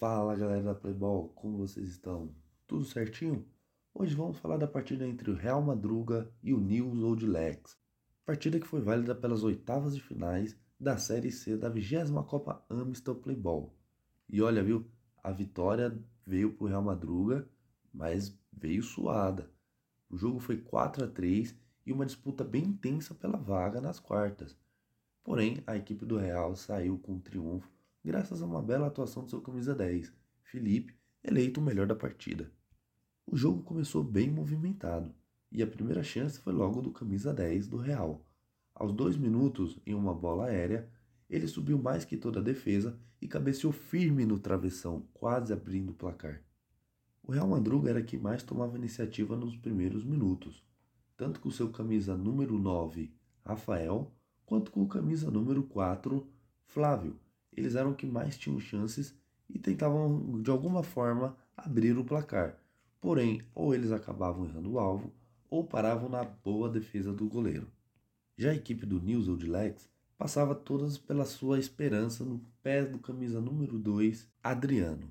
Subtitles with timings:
[0.00, 2.34] Fala galera da Playball, como vocês estão?
[2.66, 3.46] Tudo certinho?
[3.94, 7.78] Hoje vamos falar da partida entre o Real Madruga e o News Old Legs.
[8.26, 13.14] Partida que foi válida pelas oitavas de finais da Série C da 20 Copa Amistel
[13.14, 13.72] Playball.
[14.28, 14.84] E olha, viu,
[15.22, 17.48] a vitória veio para o Real Madruga,
[17.92, 19.48] mas veio suada.
[20.10, 24.58] O jogo foi 4 a 3 e uma disputa bem intensa pela vaga nas quartas.
[25.22, 27.73] Porém, a equipe do Real saiu com um triunfo
[28.04, 30.12] graças a uma bela atuação do seu camisa 10,
[30.42, 32.52] Felipe, eleito o melhor da partida.
[33.26, 35.14] O jogo começou bem movimentado
[35.50, 38.22] e a primeira chance foi logo do camisa 10 do Real.
[38.74, 40.86] Aos dois minutos, em uma bola aérea,
[41.30, 45.94] ele subiu mais que toda a defesa e cabeceou firme no travessão, quase abrindo o
[45.94, 46.42] placar.
[47.22, 50.62] O Real Madruga era quem mais tomava iniciativa nos primeiros minutos,
[51.16, 54.12] tanto com seu camisa número 9, Rafael,
[54.44, 56.28] quanto com o camisa número 4,
[56.66, 57.18] Flávio,
[57.56, 59.14] eles eram que mais tinham chances
[59.48, 62.58] e tentavam de alguma forma abrir o placar.
[63.00, 65.12] Porém, ou eles acabavam errando o alvo
[65.50, 67.68] ou paravam na boa defesa do goleiro.
[68.36, 69.88] Já a equipe do News Old Legs
[70.18, 75.08] passava todas pela sua esperança no pé do camisa número 2, Adriano,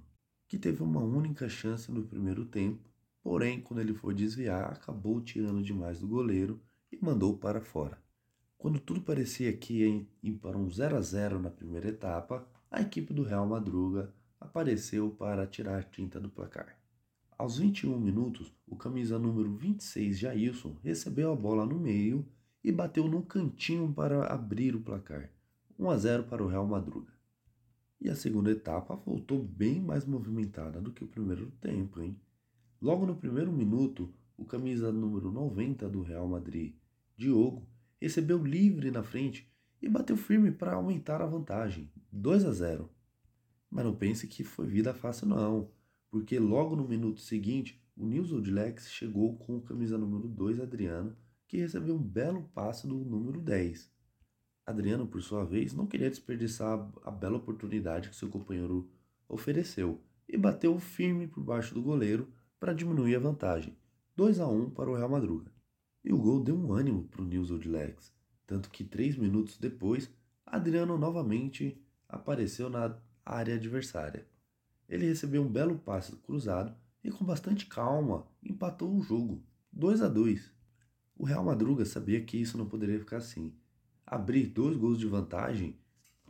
[0.47, 2.81] que teve uma única chance no primeiro tempo,
[3.22, 6.59] porém, quando ele foi desviar, acabou tirando demais do goleiro
[6.91, 8.02] e mandou para fora.
[8.64, 13.14] Quando tudo parecia que ia para um 0 a 0 na primeira etapa, a equipe
[13.14, 16.80] do Real Madruga apareceu para tirar a tinta do placar.
[17.38, 22.25] Aos 21 minutos, o camisa número 26, Jailson, recebeu a bola no meio
[22.64, 25.30] e bateu no cantinho para abrir o placar.
[25.78, 27.11] 1 a 0 para o Real Madruga.
[28.00, 32.17] E a segunda etapa voltou bem mais movimentada do que o primeiro tempo, hein?
[32.81, 36.73] Logo no primeiro minuto, o camisa número 90 do Real Madrid,
[37.17, 37.67] Diogo,
[38.03, 39.49] recebeu livre na frente
[39.81, 42.89] e bateu firme para aumentar a vantagem, 2 a 0.
[43.69, 45.71] Mas não pense que foi vida fácil não,
[46.11, 51.15] porque logo no minuto seguinte, o Nils Odlex chegou com o camisa número 2 Adriano,
[51.47, 53.89] que recebeu um belo passe do número 10.
[54.66, 58.91] Adriano, por sua vez, não queria desperdiçar a bela oportunidade que seu companheiro
[59.29, 62.28] ofereceu e bateu firme por baixo do goleiro
[62.59, 63.78] para diminuir a vantagem,
[64.13, 65.53] 2 a 1 para o Real Madruga.
[66.03, 67.68] E o gol deu um ânimo para o News Old
[68.46, 70.09] tanto que três minutos depois,
[70.46, 74.28] Adriano novamente apareceu na área adversária.
[74.88, 79.41] Ele recebeu um belo passe cruzado e com bastante calma empatou o jogo,
[79.72, 80.53] 2 a 2.
[81.16, 83.53] O Real Madruga sabia que isso não poderia ficar assim.
[84.06, 85.80] Abrir dois gols de vantagem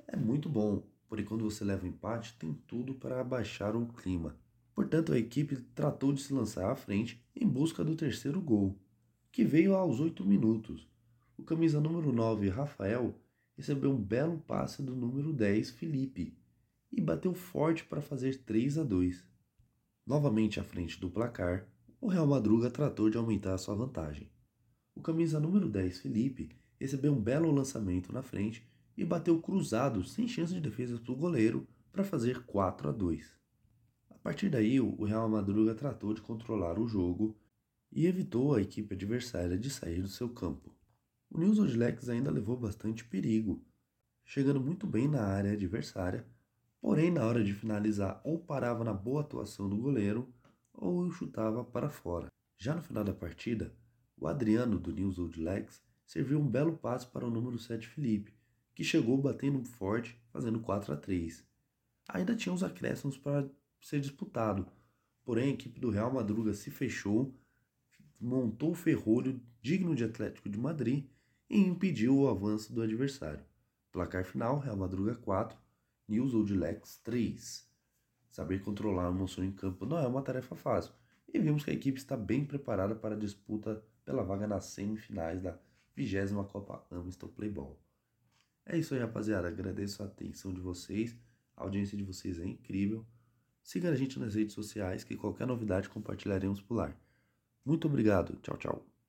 [0.07, 4.37] é muito bom, porém quando você leva um empate tem tudo para abaixar o clima.
[4.75, 8.79] Portanto, a equipe tratou de se lançar à frente em busca do terceiro gol
[9.33, 10.87] que veio aos 8 minutos.
[11.35, 13.19] O camisa número 9, Rafael,
[13.57, 16.37] recebeu um belo passe do número 10, Felipe,
[16.91, 19.25] e bateu forte para fazer 3 a 2.
[20.05, 21.67] Novamente à frente do placar,
[21.99, 24.29] o Real Madruga tratou de aumentar sua vantagem.
[24.93, 28.63] O camisa número 10, Felipe, recebeu um belo lançamento na frente
[28.95, 33.33] e bateu cruzado sem chance de defesa para o goleiro para fazer 4 a 2.
[34.11, 37.35] A partir daí, o Real Madruga tratou de controlar o jogo
[37.95, 40.75] e evitou a equipe adversária de sair do seu campo.
[41.29, 43.63] O News Legs ainda levou bastante perigo,
[44.25, 46.25] chegando muito bem na área adversária,
[46.81, 50.33] porém na hora de finalizar ou parava na boa atuação do goleiro
[50.73, 52.27] ou chutava para fora.
[52.57, 53.75] Já no final da partida,
[54.17, 58.33] o Adriano do News Legs serviu um belo passe para o número 7 Felipe,
[58.73, 61.45] que chegou batendo forte, fazendo 4 a 3.
[62.09, 63.47] Ainda tinha os acréscimos para
[63.79, 64.67] ser disputado,
[65.23, 67.33] porém a equipe do Real Madruga se fechou
[68.23, 71.05] montou o ferrolho digno de Atlético de Madrid
[71.49, 73.43] e impediu o avanço do adversário.
[73.91, 75.57] Placar final: Real Madruga 4,
[76.07, 77.69] News Old Lex 3.
[78.31, 80.93] Saber controlar a emoção em campo não é uma tarefa fácil,
[81.31, 85.41] e vimos que a equipe está bem preparada para a disputa pela vaga nas semifinais
[85.41, 85.59] da
[85.95, 87.79] 20 Copa Amstel Playball.
[88.65, 89.49] É isso aí, rapaziada.
[89.49, 91.15] Agradeço a atenção de vocês.
[91.55, 93.05] A audiência de vocês é incrível.
[93.61, 96.95] Siga a gente nas redes sociais que qualquer novidade compartilharemos por lá.
[97.65, 98.37] Muito obrigado.
[98.41, 98.92] Tchau, tchau.